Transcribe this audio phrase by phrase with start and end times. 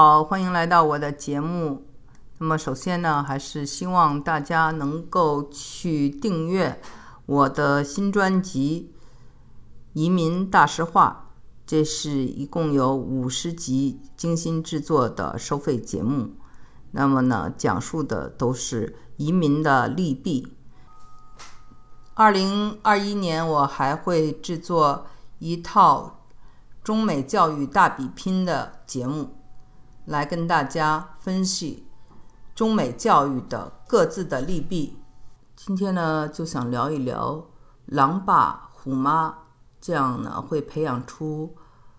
[0.00, 1.84] 好，欢迎来到我的节目。
[2.38, 6.80] 那么，首先呢，还是希望大家能够去订阅
[7.26, 8.94] 我的新专辑
[9.94, 11.30] 《移民大实话》，
[11.66, 16.30] 这是一共有五十集精心制作的收费节目。
[16.92, 20.56] 那么呢，讲述的都是移民的利弊。
[22.14, 25.06] 二零二一年，我还会制作
[25.40, 26.20] 一套
[26.84, 29.34] 中美教育大比拼的节目。
[30.08, 31.86] 来跟大家分析
[32.54, 34.96] 中美教育的各自的利弊。
[35.54, 37.46] 今天呢，就想聊一聊
[37.84, 39.40] 狼爸虎妈，
[39.78, 41.54] 这样呢会培养出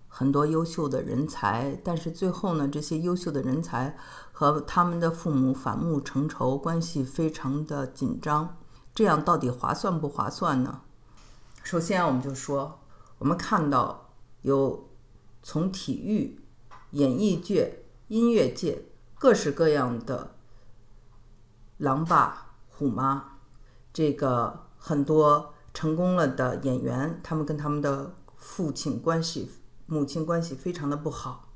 [0.08, 3.96] 很多优秀的人才，但是最后呢，这些优秀的人才
[4.32, 8.56] 和他们的父母反目成仇，关系非常的紧张。
[8.92, 10.80] 这样到底划算不划算呢？
[11.62, 12.80] 首先，我们就说，
[13.18, 14.10] 我们看到
[14.42, 14.88] 有
[15.44, 16.40] 从体育、
[16.90, 17.79] 演艺界。
[18.10, 18.86] 音乐界
[19.20, 20.34] 各式各样的
[21.76, 23.38] 狼爸虎妈，
[23.92, 29.52] 这个很多成功了的演员，他们跟他们的父亲关系、
[29.86, 31.52] 母亲关系非常的不好。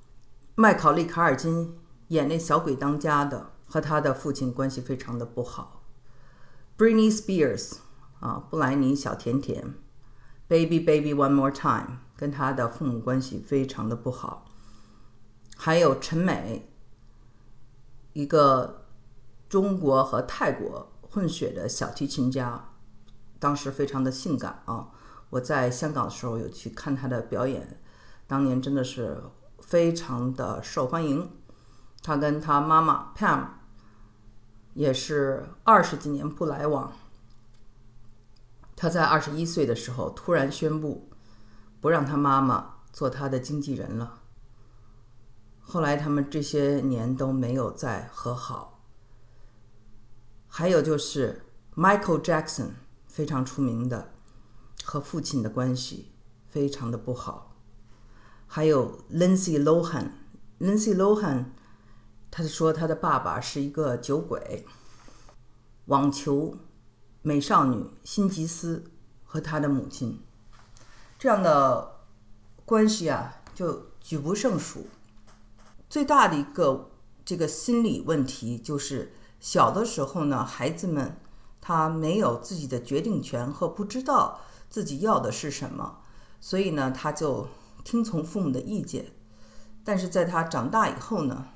[0.55, 5.83] 麦考利·卡尔金演那小鬼当家的，和他的父亲关系非常的不好。
[6.79, 7.79] Britney Spears
[8.21, 9.75] 啊，布莱尼小甜甜
[10.47, 14.47] ，Baby Baby One More Time，跟他的父母关系非常的不好。
[15.65, 16.69] 还有陈美，
[18.13, 18.85] 一个
[19.49, 22.69] 中国和泰国混血的小提琴家，
[23.39, 24.91] 当时非常的性感啊！
[25.31, 27.81] 我在香港的时候有去看她的表演，
[28.27, 29.23] 当年真的是
[29.59, 31.31] 非常的受欢迎。
[32.03, 33.47] 她跟她妈妈 Pam
[34.75, 36.93] 也是二十几年不来往。
[38.77, 41.09] 她在二十一岁的时候突然宣布，
[41.81, 44.21] 不让她妈妈做她的经纪人了。
[45.67, 48.83] 后来他们这些年都没有再和好。
[50.47, 52.69] 还有就是 Michael Jackson
[53.09, 54.13] 非常出名的，
[54.85, 56.13] 和父亲的关系
[56.49, 57.57] 非常的不好。
[58.47, 61.47] 还有 Lindsay Lohan，Lindsay Lohan，
[62.31, 64.65] 他说他的爸爸是一个酒鬼。
[65.87, 66.57] 网球
[67.23, 68.85] 美少女辛吉斯
[69.25, 70.23] 和他的母亲，
[71.19, 72.01] 这样的
[72.65, 74.87] 关系啊，就举不胜数。
[75.95, 76.91] 最大的一个
[77.25, 81.17] 这个心理问题就是，小的时候呢，孩子们
[81.61, 86.01] 他没有自己的决定权和不知道自己要的是什么，
[86.41, 87.47] 所以呢，他就
[87.85, 89.13] 听从父母的意见。
[89.85, 91.47] 但是在他长大以后呢，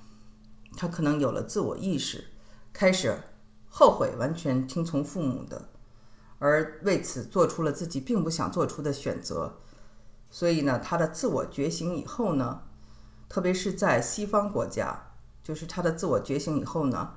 [0.76, 2.26] 他可能有了自我意识，
[2.72, 3.20] 开始
[3.68, 5.68] 后悔完全听从父母的，
[6.38, 9.58] 而为此做出了自己并不想做出的选择。
[10.30, 12.62] 所以呢，他的自我觉醒以后呢。
[13.28, 15.10] 特别是在西方国家，
[15.42, 17.10] 就是他的自我觉醒以后呢，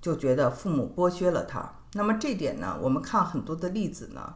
[0.00, 1.74] 就觉得父母剥削了他。
[1.94, 4.34] 那么这点呢，我们看很多的例子呢，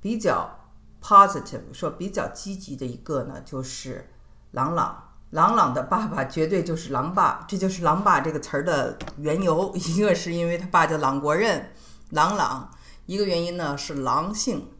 [0.00, 0.60] 比较
[1.02, 4.10] positive，说比较积极的一个呢，就是
[4.52, 5.02] 朗朗。
[5.30, 9.74] 朗朗的爸爸绝对就是狼爸，这就是狼爸这个词儿的缘由。
[9.74, 11.72] 一个是因为他爸叫朗国任，
[12.10, 12.70] 朗朗；
[13.06, 14.70] 一个原因呢是狼性，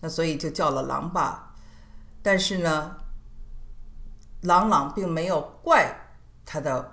[0.00, 1.54] 那所以就叫了狼爸。
[2.22, 2.96] 但是呢。
[4.42, 5.92] 朗朗并没有怪
[6.44, 6.92] 他的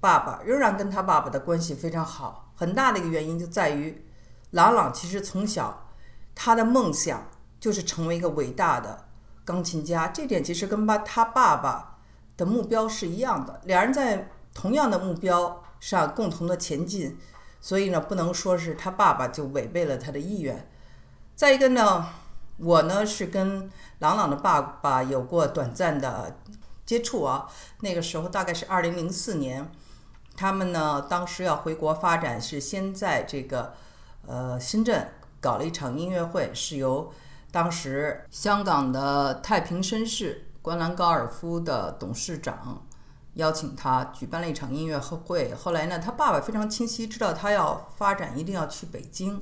[0.00, 2.52] 爸爸，仍然跟他爸爸的关系非常好。
[2.54, 4.06] 很大的一个原因就在于，
[4.50, 5.88] 朗朗其实从小
[6.34, 7.28] 他的梦想
[7.60, 9.06] 就是成为一个伟大的
[9.44, 11.98] 钢琴家，这点其实跟爸他爸爸
[12.36, 17.18] 的目标是一样的，两人在同样的目标上共同的前进，
[17.60, 20.68] 所以呢，不能说是他爸爸就违背了他的意愿。
[21.34, 22.08] 再一个呢，
[22.56, 26.38] 我呢是跟朗朗的爸爸有过短暂的。
[26.88, 27.46] 接触啊，
[27.80, 29.70] 那个时候大概是二零零四年，
[30.38, 33.74] 他们呢当时要回国发展，是先在这个
[34.26, 35.06] 呃深圳
[35.38, 37.12] 搞了一场音乐会，是由
[37.52, 42.82] 当时香港的太平绅士观澜高尔夫的董事长
[43.34, 45.52] 邀请他举办了一场音乐会。
[45.54, 49.38] 后来呢，他爸爸非常清晰知道他要发展一定要去北京，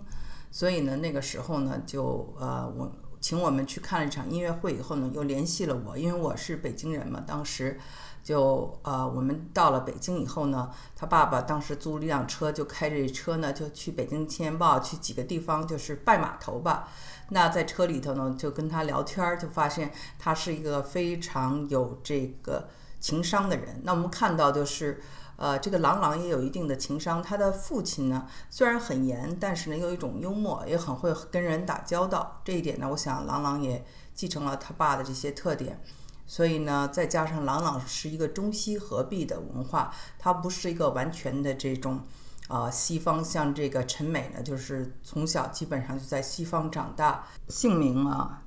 [0.50, 2.90] 所以呢那个时候呢就呃我。
[3.26, 7.20] 请我们去看了一场音乐会以后呢，又联系了我，因为我是北京人嘛。
[7.26, 7.76] 当时
[8.22, 16.88] 就呃，我们到了北京以后呢，他爸爸当时租了一辆车，就开着车呢，就去北京青年报去几个地方，就是拜码头吧。
[17.30, 19.90] 那在车里头呢，就跟他聊天，就发现
[20.20, 22.68] 他是一个非常有这个
[23.00, 23.80] 情商的人。
[23.82, 25.02] 那我们看到就是。
[25.36, 27.22] 呃，这个朗朗也有一定的情商。
[27.22, 32.40] 他的父亲呢，虽然很严，但是呢，有一种幽默，也很会跟人打交道。
[32.44, 33.84] 这一点呢，我想朗朗也
[34.14, 35.82] 继承了他爸的这些特点。
[36.28, 42.00] 所以呢，再加上朗朗是一个中西合璧的文化，他不是一个完全的这种，
[42.48, 48.42] 啊，西方像这个陈美呢，就是从小基本上就在西方长大，姓名啊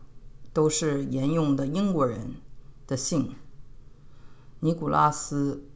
[0.51, 2.35] 都是沿用的英国人
[2.85, 3.35] 的姓，
[4.59, 5.68] 尼古拉斯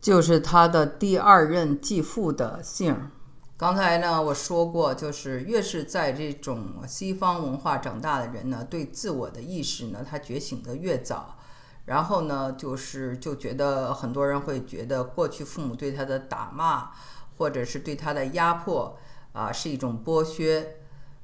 [0.00, 3.10] 就是他的第二任继父的姓。
[3.56, 11.36] 刚才呢，我说过，就是越是在这种西方文化长大的人呢，对自我的意识呢，他觉醒的越早。
[11.84, 16.92] 然后呢，就是就觉得很多人会觉得过去父母对他的打骂，
[17.36, 18.96] 或者是对他的压迫
[19.32, 20.76] 啊，是一种剥削。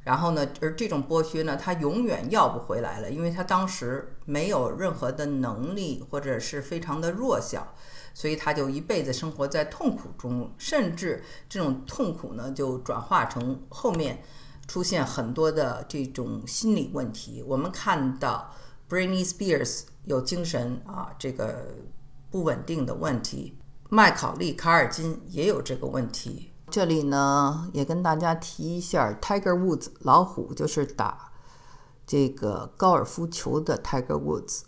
[0.05, 7.75] 然后呢，而这种剥削呢，他永远要不回来了，因为他当时没有任何的能力，或者是非常的弱小。
[8.17, 14.23] 所以他就一辈子生活在痛苦中，甚至这种痛苦呢，就转化成后面
[14.67, 17.45] 出现很多的这种心理问题。
[17.47, 18.51] 我们看到
[18.89, 21.75] Britney Spears 有精神啊这个
[22.31, 23.59] 不稳定的问题，
[23.91, 26.53] 麦考利卡尔金也有这个问题。
[26.71, 31.33] 这里呢也跟大家提一下，Tiger Woods 老虎就是打
[32.07, 34.63] 这个高尔夫球的 Tiger Woods。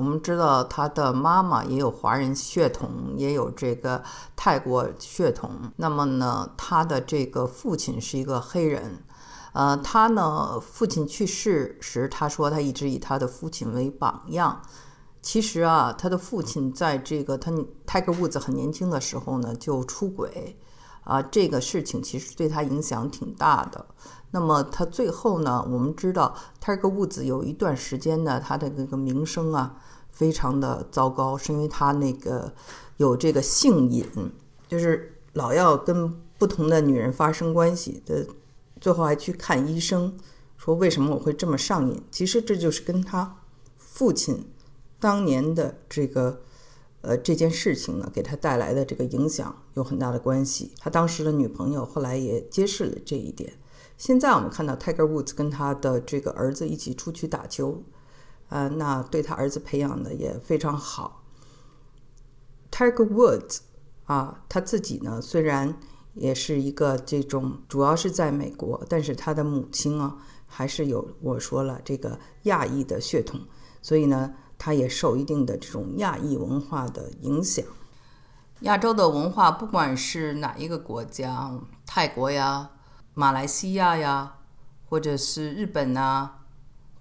[0.00, 2.88] 我们知道他的妈妈也有华人血统，
[3.18, 4.02] 也有这个
[4.34, 5.50] 泰国血统。
[5.76, 9.04] 那么呢，他的这个父亲是一个黑人。
[9.52, 14.62] 呃，他呢，父亲去世时，他说他一直以他的父亲为榜样。
[15.20, 17.52] 其实啊，他的父亲在这个他
[17.86, 20.56] Tiger Woods 很年轻的时候呢就出轨，
[21.04, 23.84] 啊，这个事情其实对他影响挺大的。
[24.32, 25.66] 那么他最后呢？
[25.68, 32.52] 我们知道，Tiger Woods 有一段时间呢，他的那个名声啊，非常的糟糕，是因为他那个
[32.96, 34.06] 有这个性瘾，
[34.68, 38.24] 就是老要跟不同的女人发生关系的，
[38.80, 40.16] 最后还去看医生，
[40.56, 42.00] 说为什么我会这么上瘾？
[42.12, 43.38] 其实这就是跟他
[43.76, 44.48] 父亲
[45.00, 46.40] 当年的这个
[47.00, 50.70] 呃这件事情呢，给他带来的这个影响有很大的关系。
[50.78, 53.52] 他当时的女朋友后来也揭示了这一点。
[54.00, 57.82] 现在我们看到 Tiger Woods 跟他的这个儿子一起出去打球，
[58.48, 61.22] 呃，那对他儿子培养的也非常好。
[62.70, 63.58] Tiger Woods
[64.06, 65.76] 啊，他自己呢虽然
[66.14, 70.16] 也是一个这种主要是在美国，但是他的母亲啊
[70.46, 73.38] 还是有我说了这个亚裔的血统，
[73.82, 77.62] 所以呢他也受一定的这种亚裔文化的影响。
[78.60, 82.70] 亚洲的文化，不管是哪一个国家，泰国呀。
[83.20, 84.36] 马来西亚呀，
[84.88, 86.30] 或者是日本呐，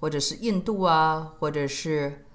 [0.01, 2.25] 或者是印度啊，或者是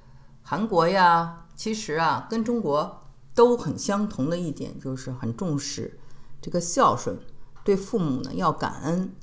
[0.41, 3.03] 韩国呀，其实啊，跟中国
[3.35, 6.01] 都很相同的一点就是很重视
[6.41, 7.19] 这个孝顺，
[7.63, 9.15] 对父母呢要感恩。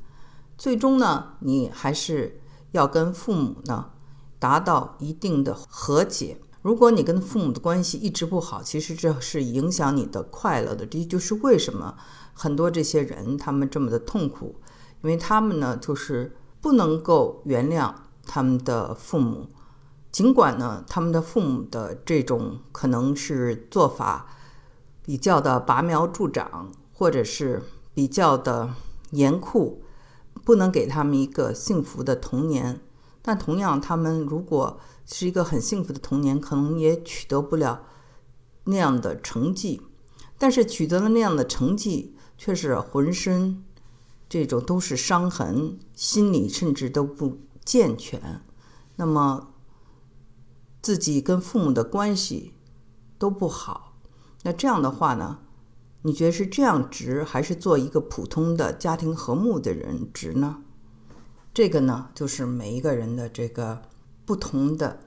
[0.60, 2.40] 最终呢，你还是
[2.74, 3.90] 要跟父母呢
[4.38, 6.40] 达到一定的和解。
[6.62, 10.86] 如果你跟父母的关系一直不好，其实这是影响你的快乐的。
[10.86, 11.98] 这就是为什么
[12.34, 14.56] 很多这些人他们这么的痛苦，
[15.04, 17.94] 因为他们呢就是不能够原谅
[18.26, 19.48] 他们的父母，
[20.12, 24.28] 尽管呢他们的父母的这种可能是做法
[25.04, 27.64] 比较的拔苗助长，或者是
[27.94, 28.74] 比较的
[29.12, 29.84] 严酷，
[30.46, 32.80] 不能给他们一个幸福的童年。
[33.22, 37.84] 但同样，他们如果是一个很幸福的童年，可能也取得不了
[38.64, 39.82] 那样的成绩。
[40.38, 43.64] 但是取得了那样的成绩，却是浑身
[44.28, 48.42] 这种都是伤痕，心理甚至都不健全。
[48.96, 49.54] 那么
[50.82, 52.56] 自己跟父母的关系
[53.20, 53.96] 都不好。
[54.42, 55.38] 那这样的话呢？
[56.02, 60.64] 你觉得是这样值，还是做一个普通的家庭和睦的人值呢？
[61.54, 63.84] 这个呢，就是每一个人的这个
[64.26, 65.02] 不同的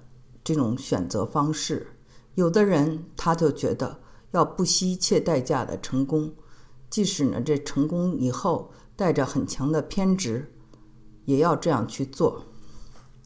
[0.45, 1.97] 这种选择方式。
[2.37, 3.99] 有的人他就觉得
[4.31, 6.33] 要不惜一切代价的成功，
[6.95, 10.55] 即使呢这成功以后带着很强的偏执，
[11.25, 12.45] 也要这样去做。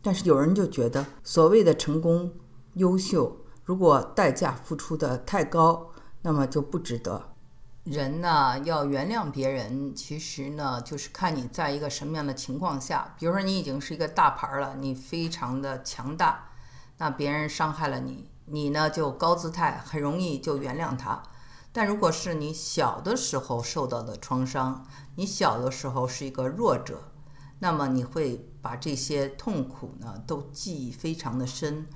[0.00, 2.32] 但是有人就觉得所谓的成功、
[2.76, 5.90] 优秀，如果代价付出的太高，
[6.22, 7.34] 那么就不值得。
[7.84, 13.14] 人呢，要原谅别人，其实呢，就是看你在一个什么样的情况下。
[13.18, 16.48] 比如说，你已经是一个大牌了，你非常的强大，
[16.96, 21.22] 那别人伤害了你，你呢就高姿态，很容易就原谅他。
[21.72, 27.12] 但如果是你小的时候受到的创伤，你小的时候是一个弱者，
[27.60, 31.86] 那么你会把这些痛苦呢都记忆非常的深，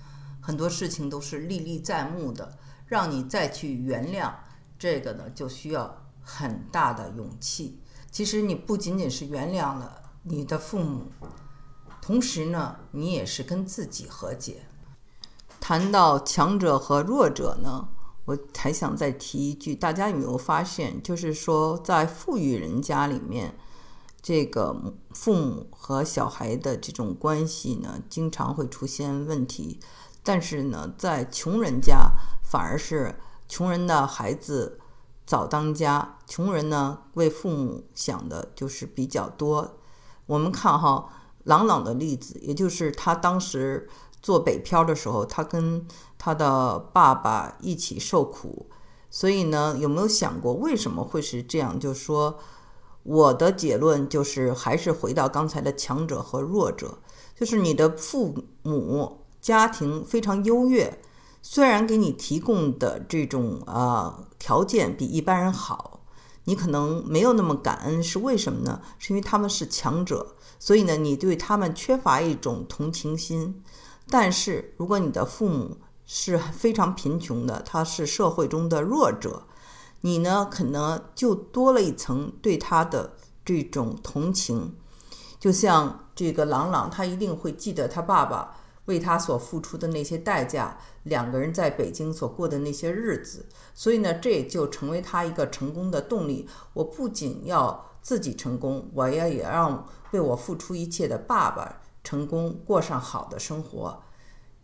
[0.41, 4.33] 很多事情都是历历在目的，让你再去原谅。
[4.79, 7.81] 这个呢，就需要很大的勇气。
[8.11, 11.12] 其实你不仅仅是原谅了你的父母，
[12.00, 14.67] 同时呢，你也是跟自己和解。
[15.61, 17.88] 谈到强者和弱者呢，
[18.25, 23.55] 我还想再提一句，大家有没有发现，就是说在富裕人家里面，
[24.23, 29.81] 这个父母和小孩的这种关系呢，经常会出现问题。
[30.23, 32.12] 但是呢，在穷人家，
[32.45, 33.17] 反而是
[33.49, 34.79] 穷人的孩子
[35.26, 39.79] 早当家，穷人呢为父母想的就是比较多。
[40.26, 41.09] 我们看哈，
[41.43, 43.88] 朗朗的例子，也就是他当时
[44.23, 45.87] 做北漂的时候，他跟
[46.17, 48.71] 他的爸爸一起受苦。
[49.11, 51.79] 所以呢，有没有想过为什么会是这样？
[51.79, 52.38] 就是说，
[53.02, 56.99] 我的结论就是，还是回到刚才的强者和弱者，
[57.38, 59.19] 就是你的父母。
[59.43, 61.00] 家庭非常优越，
[61.43, 66.05] 虽然给你提供的这种呃条件比一般人好，
[66.45, 68.81] 你可能没有那么感恩，是为什么呢？
[69.00, 73.64] 是因为他们是强者，所以呢，你对他们缺乏一种同情心。
[74.12, 79.45] 但是如果你的父母是非常贫穷的，他是社会中的弱者，
[80.02, 84.76] 你呢可能就多了一层对他的这种同情。
[85.40, 88.59] 就像这个朗朗，他一定会记得他爸爸。
[88.87, 96.49] 为他所付出的那些代价，两个人在北京所过的那些日子，所以呢，这也就成为他一个成功的动力。
[96.73, 104.02] 我不仅要自己成功，我要也让为我付出一切的爸爸成功，过上好的生活。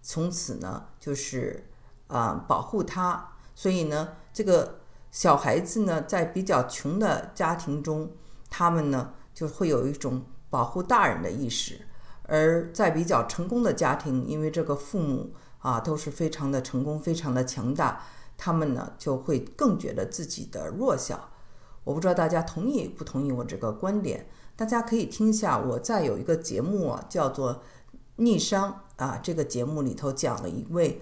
[0.02, 1.68] 从此呢，就是
[2.06, 3.32] 啊，保护他。
[3.54, 4.80] 所以呢，这个
[5.10, 8.12] 小孩子呢，在比较穷的家庭中，
[8.48, 11.80] 他们呢就会有一种保护大人的意识。
[12.24, 18.02] 而在比较成功的家庭，因为这个父母啊都是非常的成功、非常的强大，
[18.36, 21.30] 他们呢就会更觉得自己的弱小。
[21.84, 24.28] 我不知道大家同意不同意我这个观点？
[24.58, 27.54] 大家可以听一下，我在有一个节目啊，叫做
[28.16, 31.00] 《逆商》啊，这个节目里头讲了一位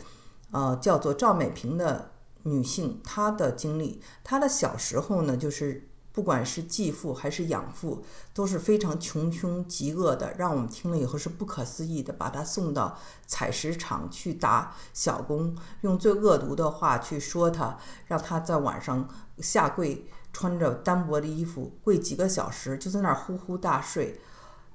[0.50, 2.10] 呃叫做赵美萍的
[2.42, 5.88] 女性，她的经历，她的小时候呢就是。
[6.12, 12.10] 不管是继父还是养父，都是非常穷凶极恶的，让我们听了以后是不可思议的。
[12.10, 12.96] 把她送到
[13.26, 19.06] 采石场去打小工，用最恶毒的话去说她，让她在晚上
[19.40, 24.20] 下跪，穿着单薄的衣服跪几个小时，就在那儿呼呼大睡。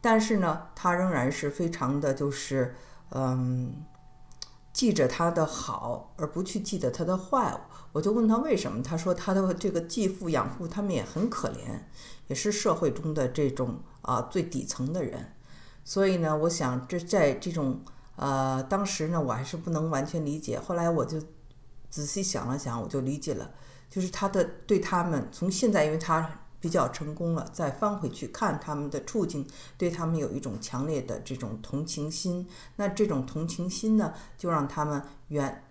[0.02, 2.74] 但是呢，他仍然是非常的，就是
[3.12, 3.86] 嗯。
[4.74, 7.60] 记着他的好，而不去记得他的坏。
[7.92, 11.82] 我就问他为什么，他说他的这个继父养父他们也很可怜，
[12.28, 15.34] 也是社会中的这种啊最底层的人。
[15.84, 17.82] 所以呢，我想这在这种
[18.16, 20.58] 呃当时呢，我还是不能完全理解。
[20.58, 21.22] 后来我就
[21.90, 23.52] 仔细想了想，我就理解了，
[23.92, 26.40] 就是他的对他们从现在，因为他。
[26.62, 29.44] 比较成功了，再翻回去看他们的处境，
[29.80, 32.48] 对他们有一种强烈的这种同情心。
[32.76, 35.66] 那这种同情心呢，就让他们原，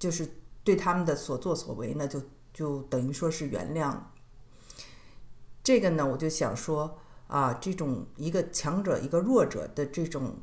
[0.00, 0.28] 就是
[0.64, 2.20] 对他们的所作所为呢，就
[2.52, 3.96] 就等于说是原谅。
[5.62, 6.98] 这个呢，我就想说
[7.28, 10.38] 啊，这种一个强者一个弱者的这种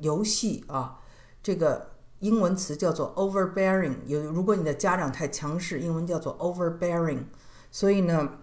[0.00, 0.98] 游戏啊，
[1.42, 3.96] 这个英文词叫做 overbearing。
[4.06, 7.24] 有如果你的家长太强势，英文叫做 overbearing。
[7.70, 8.38] 所以呢。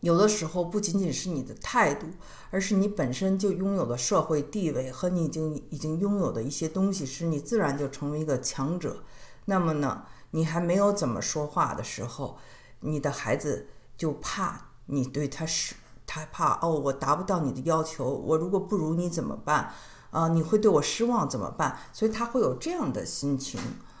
[0.00, 2.08] 有的时候不仅仅是你的态度，
[2.50, 9.04] 而是你本身就拥有的社会地位和你已经已经拥有的一些东西，使你自然就成为一个强者。
[9.44, 12.36] 那么呢，你还没有怎么说话的时候，
[12.80, 19.72] 你的孩子就怕你对他是，他怕哦，我达不到你的要求，我如果不如你怎么办？
[20.12, 21.76] 啊，你会对我失望怎么办？
[21.92, 23.58] 所以他会有这样的心情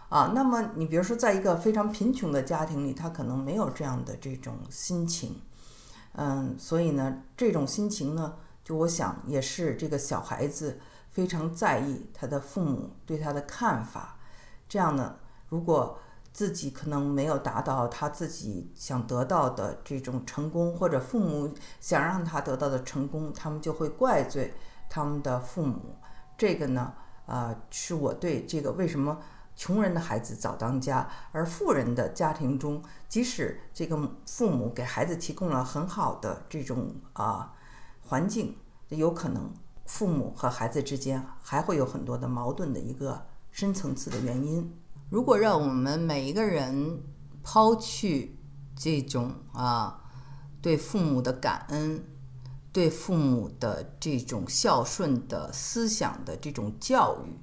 [0.08, 0.32] 啊。
[0.34, 5.40] 那么你比如说，在一个非常贫穷的家庭里，他可能没有这样的这种心情。
[6.12, 10.78] 嗯，所以呢，这种心情呢，就我想也是这个小孩子
[11.10, 14.18] 非常在意他的父母对他的看法。
[14.68, 15.16] 这样呢，
[15.48, 15.98] 如果
[16.30, 24.52] 自己可能没有达到他自己想得到的这种成功，或者父母想让他得到的成功，他们就会怪罪
[24.90, 25.96] 他们的父母。
[26.42, 26.92] 这个呢，
[27.26, 29.20] 啊，是我对这个为什么。
[29.54, 37.52] 穷人的孩子早当家，而富人的家庭中，即使这个父母给孩子提供了很好的这种啊
[38.00, 38.56] 环境，
[38.88, 39.52] 有可能
[39.84, 44.74] 父母和孩子之间还会有很多的矛盾的一个深层次的原因。
[45.10, 47.00] 如果让我们每一个人
[47.44, 48.38] 抛去
[48.74, 50.02] 这种啊
[50.60, 52.02] 对父母的感恩、
[52.72, 57.38] 对父母的这种孝顺的思想的这种教育，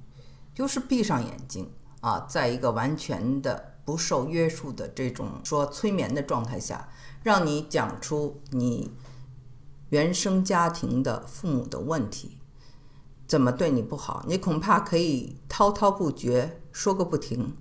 [0.53, 1.69] 就是闭上眼睛。
[2.01, 6.87] 啊，在一个完全的不受约束的这种说催眠的状态下，
[7.23, 8.89] 让你讲出你
[9.89, 12.37] 原生家庭的父母的问题，
[13.27, 17.57] 怎么对你不好，你恐怕可以滔滔不绝，说个不停，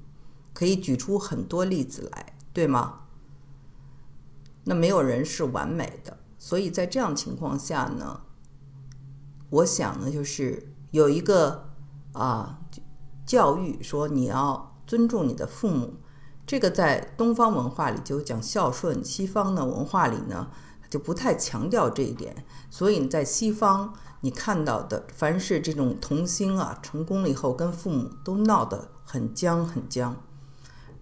[0.55, 3.01] 可以举出很多例子来，对吗？
[4.63, 8.21] 那没有人是完美的，所以在这样情况下呢，
[9.51, 11.71] 我想呢，就是有一个
[12.13, 12.61] 啊
[13.27, 15.95] 教育说你要尊重你的父母，
[16.47, 20.49] 这个在东方文化里就讲孝顺，西方的文化里呢
[20.89, 30.17] 就不太强调这一点，所以在西方你看到的凡是这种童星啊成功了以后跟父母都闹得很僵很僵，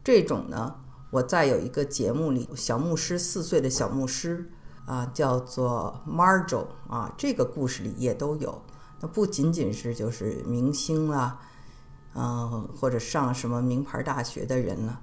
[0.02, 0.76] 这种呢。
[1.12, 4.50] 我在有一个节目里，小牧师四岁的小牧师
[4.87, 8.62] 啊，叫做 Marjo 啊，这个故事里也都有。
[9.00, 11.38] 那不仅仅是就是明星啦，
[12.14, 15.00] 嗯，或者上什么名牌大学的人了。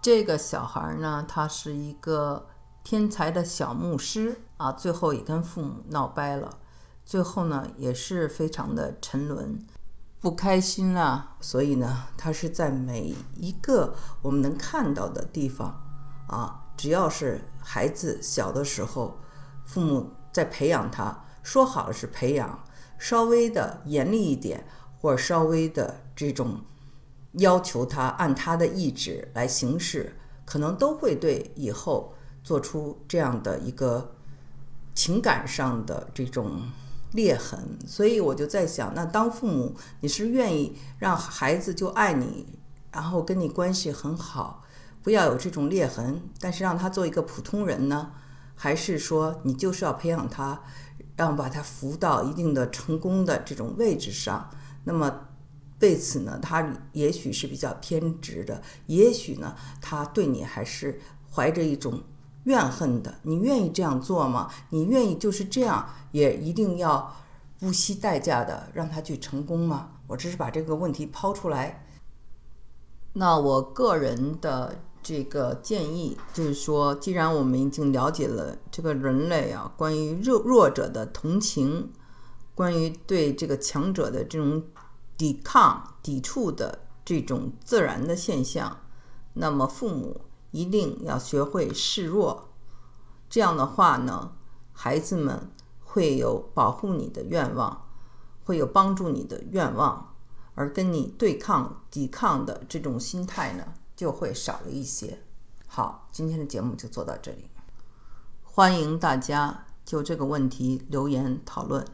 [0.00, 2.46] 这个小孩呢，他是一个
[2.84, 6.58] 天才的小牧师啊，最后也跟父母闹掰了，
[7.04, 9.58] 最后呢也是非常的沉沦。
[10.20, 15.82] 不开心啊，所以呢，他是在每一个我们能看到的地方，
[16.28, 19.18] 啊，只要是孩子小的时候，
[19.64, 22.64] 父母在培养他，说好了是培养，
[22.98, 24.66] 稍微的严厉一点，
[25.00, 26.60] 或稍微的这种
[27.32, 34.14] 要求他按他的意志来行事，可能都会对以后做出这样的一个
[34.94, 36.60] 情感上的这种。
[37.14, 42.58] 裂痕，所以我就在想，那当父母，你是愿意让孩子就爱你，
[42.90, 44.63] 然后跟你关系很好，
[45.04, 48.10] 不要有这种裂痕，但是让他做一个普通人呢？
[48.56, 50.60] 还是说你就是要培养他，
[51.14, 54.50] 让把他扶到一定的成功的这种位置上？
[54.82, 55.28] 那么
[55.78, 61.00] 为此呢，他也许是比较偏执的，也许呢，他对你还是
[61.32, 62.02] 怀着一种。
[62.44, 64.50] 怨恨的，你愿意这样做吗？
[64.68, 67.16] 你愿意就是这样，也一定要
[67.58, 69.92] 不惜代价的让他去成功吗？
[70.06, 71.86] 我只是把这个问题抛出来。
[73.14, 81.92] 那我个人的这个建议就是说，既然我们已经了解了这个人类啊，关于弱弱者的同情，
[82.56, 84.60] 关于对这个强者的这种
[85.16, 88.76] 抵抗、抵触的这种自然的现象，
[89.34, 90.22] 那么父母。
[90.56, 92.50] 一定要学会示弱，
[93.28, 94.36] 这样的话呢，
[94.72, 95.50] 孩子们
[95.82, 97.88] 会有保护你的愿望，
[98.44, 100.14] 会有帮助你的愿望，
[100.54, 103.64] 而跟你对抗、抵抗的这种心态呢，
[103.96, 105.18] 就会少了一些。
[105.66, 107.50] 好，今天的节目就做到这里，
[108.42, 111.84] 欢迎大家就这个问题留言讨论。